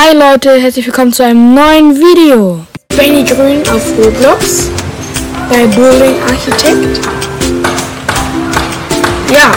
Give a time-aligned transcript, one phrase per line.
[0.00, 2.64] Hi Leute, herzlich willkommen zu einem neuen Video.
[2.96, 4.68] Benny Grün auf Roblox
[5.50, 7.00] bei Bowling Architekt.
[9.28, 9.50] Ja,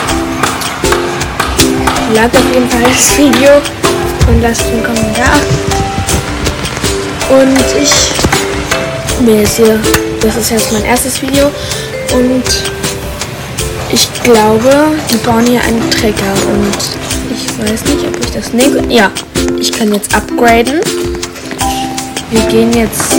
[2.15, 3.51] lag auf jeden Fall das Video
[4.27, 5.35] und lasst einen Kommentar.
[7.29, 8.11] Und ich
[9.23, 9.79] bin jetzt hier,
[10.21, 11.51] das ist jetzt mein erstes Video
[12.15, 12.43] und
[13.91, 18.81] ich glaube, die bauen hier einen Trecker und ich weiß nicht, ob ich das nehme.
[18.93, 19.11] Ja,
[19.59, 20.81] ich kann jetzt upgraden.
[22.29, 23.13] Wir gehen jetzt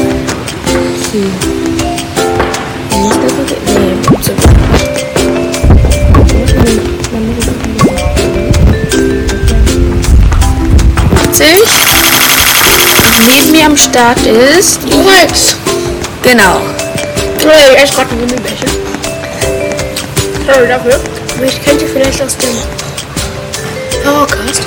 [1.12, 1.30] hier.
[2.98, 3.56] Muss das okay?
[3.66, 4.32] Nee, so.
[13.28, 15.56] Neben mir am Start ist Rex.
[16.22, 16.60] Genau.
[17.44, 18.70] Er ist gerade ein Gummibärchen.
[20.46, 21.00] Sorry dafür.
[21.36, 22.50] Aber ich kennt ihr vielleicht aus dem
[24.04, 24.62] Horrorcast.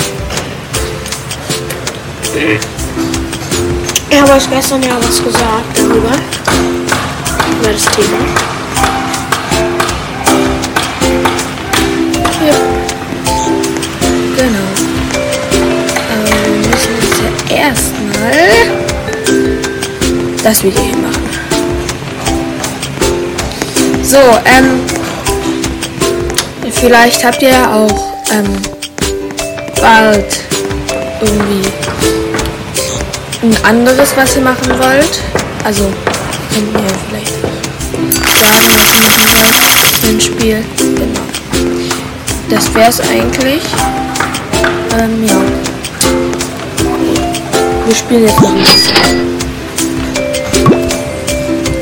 [4.09, 6.11] Er hat gestern ja was gesagt darüber.
[7.51, 8.17] Über das Thema.
[12.45, 12.55] Ja.
[14.37, 14.69] Genau.
[16.11, 18.43] Aber wir müssen jetzt erstmal
[20.43, 21.25] das Video hier machen.
[24.03, 24.81] So, ähm,
[26.71, 28.74] vielleicht habt ihr ja auch ähm,
[29.81, 30.43] bald
[31.21, 31.67] irgendwie
[33.43, 35.19] ein anderes, was ihr machen wollt.
[35.63, 35.91] Also
[36.53, 37.33] könnt ihr vielleicht
[38.39, 40.65] sagen, was ihr machen wollt für ein Spiel.
[40.77, 41.19] Genau.
[42.49, 43.63] Das wäre es eigentlich.
[44.97, 45.41] Ähm, ja.
[47.85, 49.35] Wir spielen jetzt noch ein bisschen.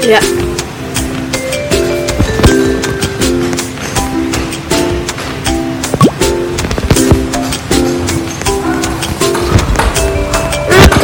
[0.09, 0.19] Ja.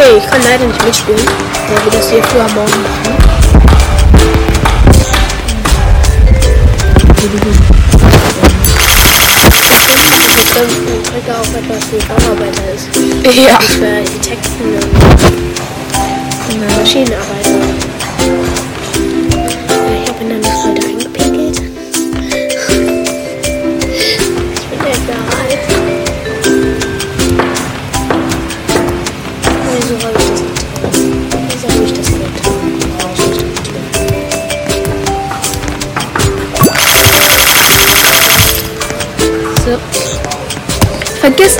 [0.09, 1.21] Okay, ich kann leider nicht mitspielen,
[1.67, 3.15] weil wir das hier früher am morgen machen.
[10.55, 12.87] Dann ein Trecker auch etwas für Bauarbeiter ist.
[13.37, 13.59] Ja.
[13.59, 14.79] Für Architekten
[16.49, 17.38] und Maschinenarbeiter.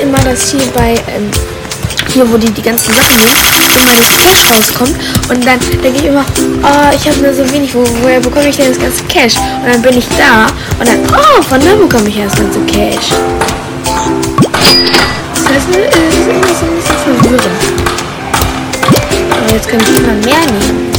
[0.09, 1.29] Immer, dass hier bei, ähm,
[2.11, 3.37] hier wo die die ganzen Sachen nehmen,
[3.79, 4.95] immer das Cash rauskommt.
[5.29, 6.25] Und dann denke ich immer,
[6.63, 9.35] oh, ich habe nur so wenig, wo, woher bekomme ich denn das ganze Cash?
[9.37, 10.47] Und dann bin ich da
[10.79, 13.09] und dann, oh, von da bekomme ich das ganze Cash.
[15.35, 17.43] Das heißt, das ist immer so ein bisschen verwirrend.
[19.29, 20.91] Aber jetzt kann ich immer mehr nehmen.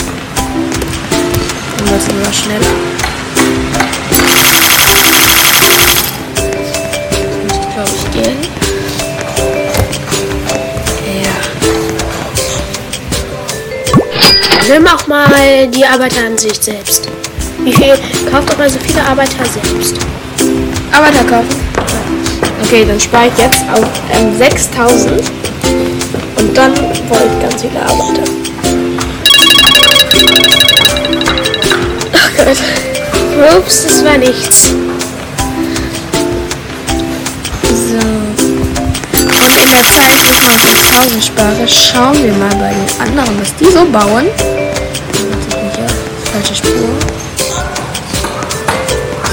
[1.76, 2.99] Dann wird es immer schneller.
[14.72, 17.08] Nimm auch mal die Arbeiteransicht selbst.
[17.64, 17.92] Wie viel?
[18.30, 19.96] Kauft doch mal so viele Arbeiter selbst.
[20.92, 21.60] Arbeiter kaufen.
[22.62, 25.22] Okay, dann spare ich jetzt auf ähm, 6000
[26.36, 28.22] und dann wollte ich ganz viele Arbeiter.
[32.12, 33.58] Ach Gott.
[33.58, 34.72] Ups, das war nichts.
[40.40, 44.26] 1000 spare, schauen wir mal bei den anderen, was die so bauen.
[46.32, 46.88] Falsche Spur.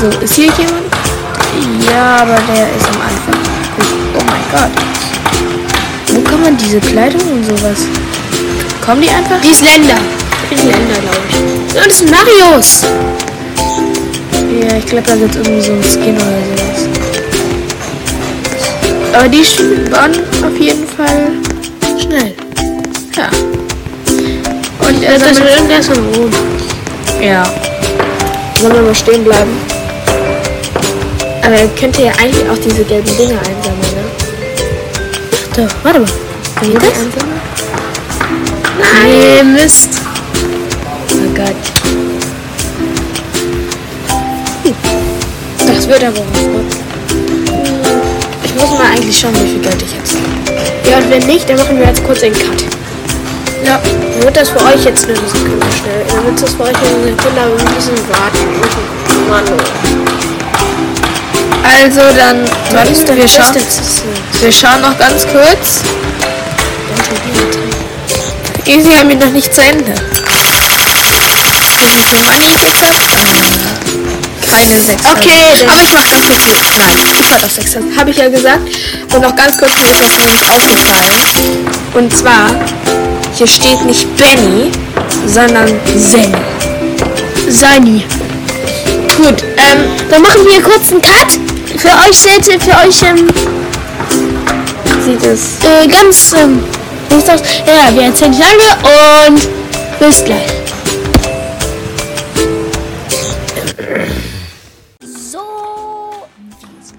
[0.01, 0.88] So, ist hier jemand?
[1.90, 3.41] Ja, aber der ist am Anfang.
[4.16, 4.72] Oh mein Gott.
[6.13, 7.85] Wo kann man diese Kleidung und sowas?
[8.85, 9.39] Kommen die einfach?
[9.41, 9.97] Die ist Länder.
[10.50, 11.35] Die ist Länder, glaube ich.
[11.74, 12.84] Das ist Marius.
[14.62, 16.56] Ja, ich glaube, da gibt es irgendwie so ein Skin oder so.
[19.17, 19.43] Aber die
[19.91, 20.11] waren
[20.45, 21.31] auf jeden Fall
[21.99, 22.35] schnell.
[23.15, 23.29] Ja.
[24.87, 26.31] Und er Das ist irgendwas von Rom.
[27.19, 27.43] Ja.
[28.61, 29.57] Sollen wir mal stehen bleiben?
[31.43, 34.03] Aber er könnte ja eigentlich auch diese gelben Dinger einsammeln, ne?
[35.33, 36.09] Ach doch, warte mal.
[36.53, 36.83] Kann die das?
[36.83, 37.41] einsammeln?
[38.79, 39.89] Nein, Mist.
[41.11, 41.55] Oh Gott.
[45.65, 46.43] Das wird aber was.
[46.43, 46.76] ne?
[49.07, 50.92] Eigentlich schauen, wie viel Geld ich jetzt habe.
[50.92, 52.62] Ja, und wenn nicht, dann machen wir jetzt kurz einen Cut.
[53.63, 53.80] Ja.
[53.81, 56.04] Dann wird das für euch jetzt eine Sekunde schnell.
[56.09, 58.44] Dann wird das für euch eine Sekunde, aber wir müssen warten.
[59.30, 59.45] Mann,
[61.63, 62.44] Also dann,
[63.07, 63.56] denn wir schauen,
[64.42, 65.80] wir schauen noch ganz kurz.
[67.07, 68.75] Schon.
[68.75, 69.94] Easy haben wir noch nicht zu Ende.
[72.25, 73.76] Money ich habe?
[74.49, 75.05] Keine 6.
[75.05, 75.29] Okay,
[75.59, 76.61] dann- aber ich mach das mit dir.
[76.77, 77.77] Nein, ich mach das 6.
[77.97, 78.61] Habe ich ja gesagt.
[79.13, 81.67] Und noch ganz kurz, mir ist das nämlich aufgefallen.
[81.94, 82.49] Und zwar,
[83.38, 84.71] hier steht nicht Benny,
[85.25, 85.67] sondern
[85.97, 86.33] Zen.
[87.49, 88.03] Sani.
[89.17, 91.27] Gut, ähm, dann machen wir kurz einen Cut.
[91.77, 93.27] Für euch seht für euch ähm,
[95.05, 95.41] Sieht es.
[95.63, 96.63] äh, ganz ähm,
[97.25, 97.41] das?
[97.65, 99.41] Ja, wir erzählen nicht lange und
[100.00, 100.56] bis gleich.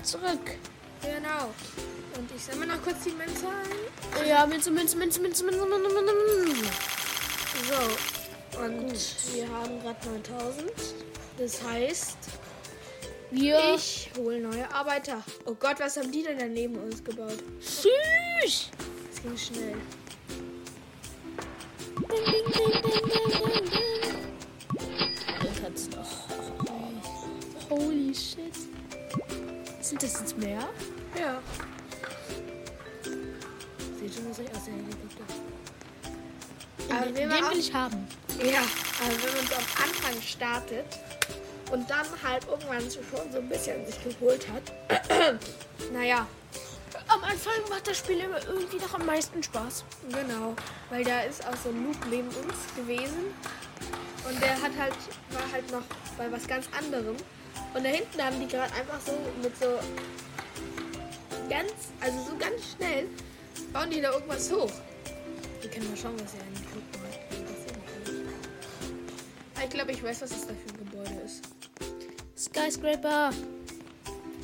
[0.08, 0.56] zurück.
[1.02, 1.52] Genau.
[2.16, 4.26] Und ich sammle noch kurz die Münze ein.
[4.26, 6.64] Ja, Münze, Münze, Münze, Münze, Münze, Münze, Münze.
[7.69, 8.60] So.
[8.60, 9.34] Und Gut.
[9.34, 10.72] wir haben gerade 9000.
[11.37, 12.16] Das heißt,
[13.31, 15.22] wir ich hole neue Arbeiter.
[15.44, 17.38] Oh Gott, was haben die denn daneben uns gebaut?
[17.61, 18.70] Süß!
[19.11, 19.76] Das ging schnell.
[21.99, 24.16] Ding, ding, ding, ding, ding, ding.
[25.43, 26.08] Den kannst du noch.
[27.70, 28.54] Holy shit.
[29.88, 30.69] Sind das jetzt mehr?
[31.19, 31.40] Ja.
[33.99, 35.25] Sieht schon so aus, der Helikopter.
[36.90, 38.06] Aber den, den will ich haben.
[38.44, 38.61] Ja,
[39.00, 40.85] aber wenn man so am Anfang startet
[41.73, 44.73] und dann halt irgendwann schon so ein bisschen sich geholt hat,
[45.90, 46.26] naja,
[47.08, 49.85] Am Anfang macht das Spiel immer irgendwie noch am meisten Spaß.
[50.11, 50.55] genau,
[50.90, 53.32] weil da ist auch so ein Loop neben uns gewesen
[54.29, 54.94] und der hat halt,
[55.31, 55.85] war halt noch
[56.18, 57.16] bei was ganz anderem
[57.74, 59.12] und da hinten haben die gerade einfach so
[59.42, 59.78] mit so
[61.48, 63.06] ganz, also so ganz schnell
[63.72, 64.70] bauen die da irgendwas hoch.
[65.60, 67.18] Wir können mal schauen, was er eigentlich gucken hat.
[69.56, 71.44] Ah, Ich glaube, ich weiß, was das da für ein Gebäude ist.
[72.36, 73.30] Skyscraper.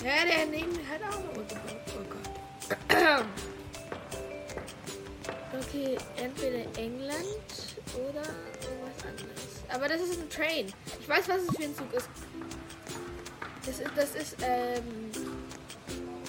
[0.05, 1.81] Ja, der neben hat auch noch gebaut.
[1.99, 2.05] Oh
[2.89, 3.25] Gott.
[5.57, 8.23] Okay, entweder England oder.
[9.75, 10.73] Aber das ist ein Train.
[11.01, 12.09] Ich weiß, was es für ein Zug ist.
[13.67, 15.11] Das ist, das ist, ähm,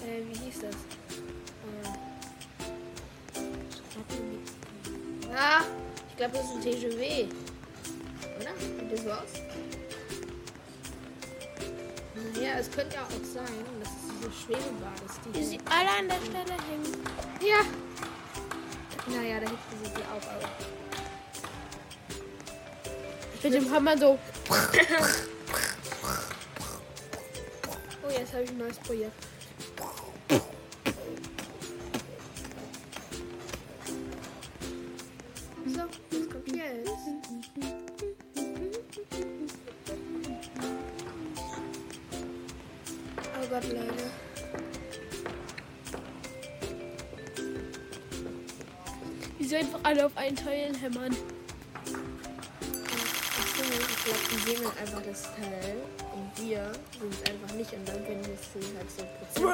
[0.03, 0.75] äh, wie hieß das?
[3.35, 3.41] Äh,
[5.35, 5.61] ah,
[6.09, 7.29] ich glaube, das ist ein TGV.
[8.39, 8.51] Oder?
[8.59, 9.29] Sieht das aus?
[12.33, 15.19] Naja, es könnte ja auch sein, dass es diese Schwebebahn ist.
[15.23, 16.97] Die Wie sie alle an der Stelle hängen.
[17.41, 17.61] ja.
[19.07, 20.84] Naja, da hinten sind die auch, aber.
[23.43, 24.19] Mit dem Hammer so.
[28.03, 29.11] Oh, jetzt habe ich ein neues Projekt.
[35.67, 36.91] So, was kommt jetzt?
[43.21, 44.11] Oh Gott, Leute.
[49.39, 51.15] Sie einfach alle auf einen Teil hämmern.
[54.05, 55.77] Glaube, die sehen dann einfach das Teil
[56.13, 59.41] und wir sehen es einfach nicht und dann werden wir es halt so.
[59.41, 59.51] Bruh.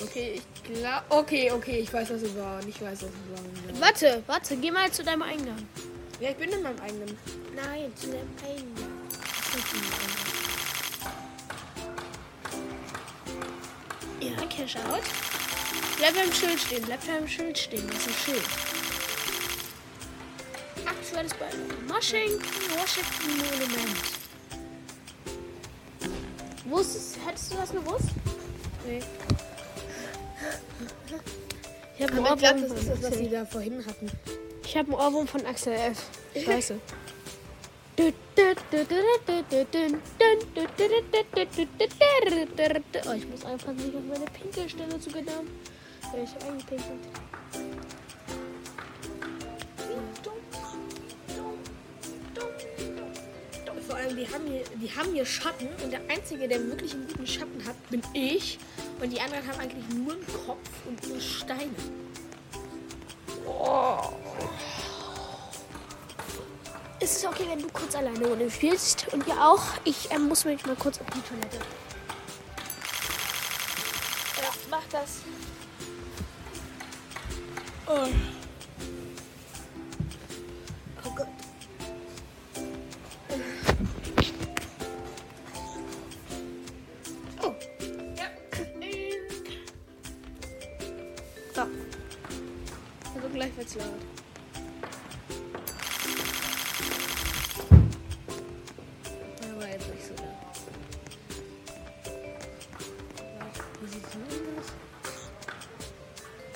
[0.00, 1.02] Okay, ich glaube.
[1.08, 2.68] Okay, okay, ich weiß, was wir bauen.
[2.68, 3.80] Ich weiß, was wir bauen.
[3.80, 5.66] Warte, warte, geh mal zu deinem Eingang.
[6.20, 7.18] Ja, ich bin in meinem eigenen.
[7.56, 8.98] Nein, zu deinem Eingang.
[14.20, 15.02] Ja, Cash out.
[15.96, 18.67] Bleib beim Schild stehen, bleib beim Schild stehen, das ist ein Schild.
[21.00, 21.46] Aktuelles bei
[21.92, 22.40] Washington,
[22.76, 23.98] Washington Monument.
[26.64, 28.08] Wusstest, hättest du das gewusst?
[28.86, 29.00] Nee.
[31.96, 34.10] Ich habe einen ich Ohrwurm das ist das, was von sie da vorhin hatten.
[34.64, 36.04] Ich habe einen Ohrwurm von Axel F.
[36.36, 36.78] Scheiße.
[43.06, 45.42] Oh, ich muss einfach nicht auf meine Pinkelstelle zu genau.
[46.22, 47.27] Ich habe eingepinkelt.
[54.08, 57.26] Allem, die haben, hier, die haben hier Schatten und der Einzige, der wirklich einen guten
[57.26, 58.58] Schatten hat, bin ich.
[59.00, 61.74] Und die anderen haben eigentlich nur einen Kopf und nur Steine.
[67.00, 69.06] Ist es okay, wenn du kurz alleine ohne spielst?
[69.12, 69.62] Und ihr auch?
[69.84, 71.58] Ich ähm, muss mich mal kurz auf die Toilette.
[74.36, 75.18] Ja, mach das.
[77.86, 78.37] Oh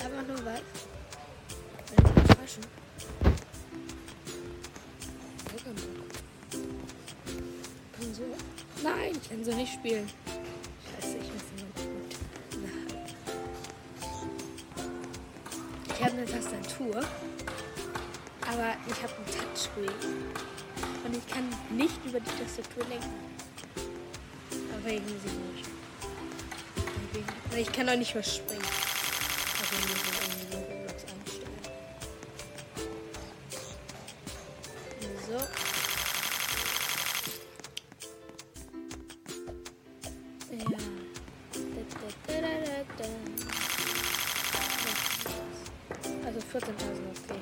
[0.03, 0.61] Einfach nur weil.
[8.83, 10.09] Nein, ich kann so nicht spielen.
[10.99, 12.15] Scheiße, ich muss nur gut.
[15.87, 16.97] Ich habe eine Tastatur,
[18.41, 19.87] aber ich habe ein Touchscreen.
[21.05, 23.13] Und ich kann nicht über die Tastatur lenken.
[24.77, 25.69] Aber irgendwie nicht.
[27.51, 28.62] Weil ich kann doch nicht mehr springen.
[35.25, 35.39] So.
[40.53, 40.77] Ja.
[46.25, 46.73] Also 14.000
[47.23, 47.41] okay.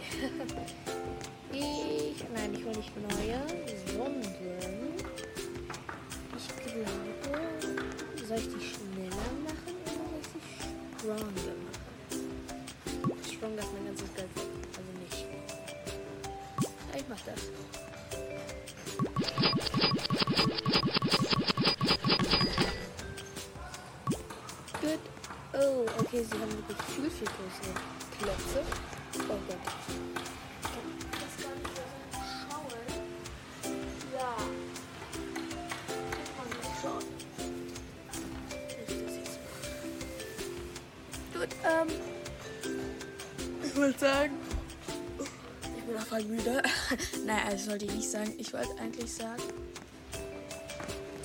[1.52, 3.40] Ich, nein, ich will nicht neue,
[3.88, 4.22] sondern
[6.38, 7.42] ich glaube,
[8.28, 10.42] soll ich die schneller machen oder soll ich sie
[10.98, 11.61] stronger
[17.25, 17.42] Das.
[24.82, 25.00] Gut.
[25.54, 27.74] Oh, okay, sie haben wirklich viel, viel größere
[28.18, 28.60] Klötze.
[29.16, 29.63] Oh Gott.
[31.12, 31.84] Das gar nicht so
[32.50, 32.82] schauen.
[34.13, 34.32] Ja.
[36.36, 37.06] Kann man nicht schauen.
[38.58, 39.38] Ich das jetzt
[41.34, 41.40] mal.
[41.40, 41.90] Gut, ähm.
[43.63, 44.41] Ich wollte sagen.
[45.92, 46.62] Bin auch voll müde.
[47.26, 48.34] Nein, also sollte ich nicht sagen.
[48.38, 49.44] Ich wollte eigentlich sagen,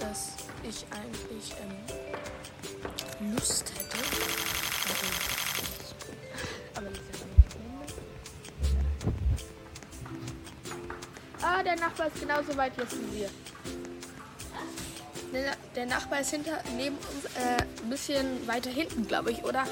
[0.01, 0.33] dass
[0.69, 1.55] ich eigentlich
[3.21, 3.97] ähm, Lust hätte.
[6.75, 7.47] Aber das ist ja nicht
[11.43, 13.31] Ah, der Nachbar ist genauso weit jetzt wie wir.
[15.33, 19.65] Der, der Nachbar ist hinter, neben uns, äh, ein bisschen weiter hinten, glaube ich, oder?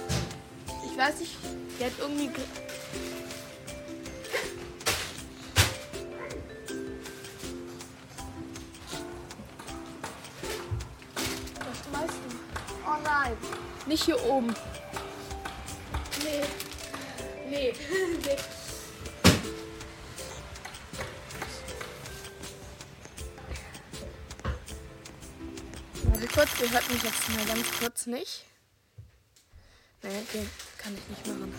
[0.88, 1.36] Ich weiß nicht,
[1.80, 2.30] der hat irgendwie.
[13.86, 14.54] Nicht hier oben.
[16.22, 16.42] Nee.
[17.50, 17.72] Nee.
[18.24, 18.36] nee.
[26.04, 28.44] Warte kurz, ihr hört mich jetzt mal ganz kurz nicht.
[30.02, 31.54] Nee, den kann ich nicht machen.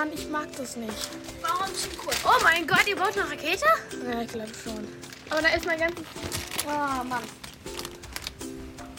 [0.00, 1.10] Mann, ich mag das nicht.
[1.42, 2.16] Warum schon kurz?
[2.24, 3.66] Oh mein Gott, ihr baut eine Rakete?
[4.10, 4.88] Ja, ich glaube schon.
[5.28, 6.06] Aber da ist mein ganzes.
[6.64, 7.22] Oh Mann.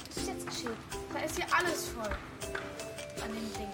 [0.08, 0.77] Was ist jetzt geschehen?
[1.12, 2.15] Da ist hier alles voll.
[3.24, 3.72] An dem Ding.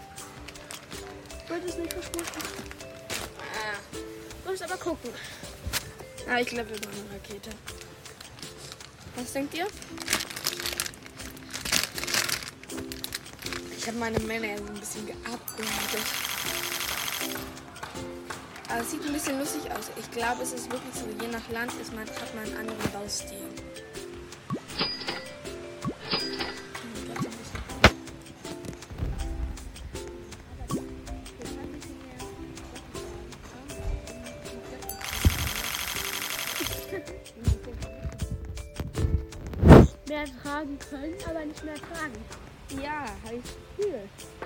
[1.49, 2.41] Wird es nicht verschmutzen?
[3.41, 4.49] Ah.
[4.49, 5.09] Muss aber gucken.
[6.29, 7.49] Ah, ich glaube, wir brauchen eine Rakete.
[9.17, 9.67] Was denkt ihr?
[13.77, 15.67] Ich habe meine Männer so ein bisschen geupgradet.
[18.69, 19.89] Aber es sieht ein bisschen lustig aus.
[19.95, 22.91] Ich glaube, es ist wirklich so, je nach Land ist man, hat man einen anderen
[22.91, 23.37] Baustil.
[40.07, 42.83] Mehr tragen können, aber nicht mehr tragen.
[42.83, 43.41] Ja, habe ich
[43.77, 44.36] das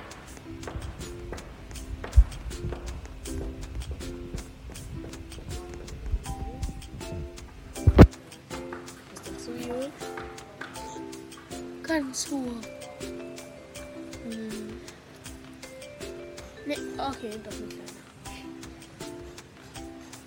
[16.65, 18.01] Ne, okay, doch nicht kleiner.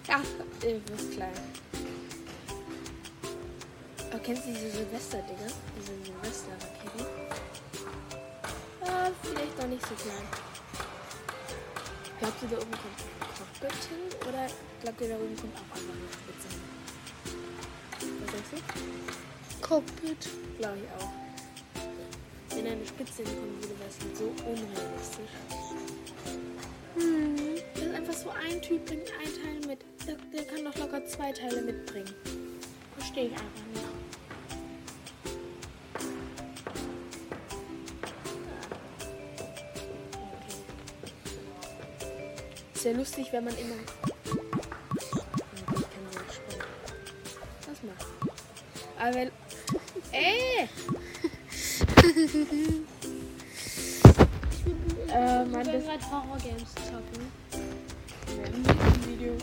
[0.08, 0.20] Ja,
[0.66, 1.32] irgendwas klein.
[4.10, 5.50] Aber kennst du diese Silvester-Dinger?
[5.78, 7.06] Diese Silvester-Raketen?
[8.82, 10.26] Ah, vielleicht doch nicht so klein.
[12.18, 14.28] Glaubt ihr, da oben kommt ein Cockpit hin?
[14.28, 14.46] Oder
[14.82, 16.62] glaubt ihr, da oben kommt auch einfach eine Spitze hin?
[18.24, 19.66] Was denkst du?
[19.66, 20.28] Cockpit.
[20.58, 21.23] Glaube ich auch.
[22.54, 25.32] Wenn eine Spitze hinkommen würde, wäre es halt so unrealistisch.
[26.94, 27.56] Hm.
[27.74, 29.80] Das ist einfach so ein Typ, bringt ein Teil mit.
[30.06, 32.14] Der, der kann doch locker zwei Teile mitbringen.
[32.96, 33.84] Verstehe ich einfach nicht.
[42.84, 43.76] Ja lustig, wenn man immer.
[45.72, 45.88] Okay.
[47.66, 48.06] Was macht?
[48.98, 49.30] Aber wenn.
[55.08, 57.22] Äh, man, Wir das gerade Horror-Games zocken.
[58.44, 59.34] im nächsten Video.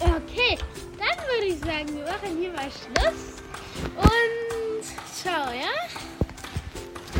[0.00, 0.58] Okay,
[0.98, 3.40] dann würde ich sagen, wir machen hier mal Schluss.
[3.96, 4.84] Und
[5.14, 5.72] ciao, ja?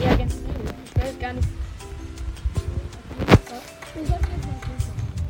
[0.02, 0.74] Ja, ganz schnell.
[0.84, 1.48] Ich will gar nicht.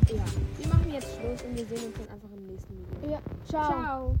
[0.09, 0.23] Ja.
[0.57, 3.11] Wir machen jetzt Schluss und wir sehen uns dann einfach im nächsten Video.
[3.11, 3.71] Ja, ciao.
[3.71, 4.15] Ciao.